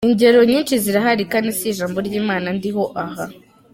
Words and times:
Ingero 0.07 0.39
nyinshi 0.51 0.73
zirahari 0.83 1.23
kandi 1.31 1.49
si 1.57 1.65
ijambo 1.71 1.97
ry’Imana 2.07 2.47
ndiho 2.57 2.83
aha. 3.03 3.25